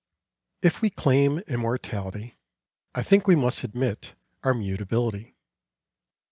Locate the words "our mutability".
4.41-5.35